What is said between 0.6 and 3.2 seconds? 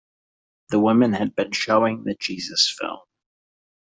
The women had been showing the Jesus film.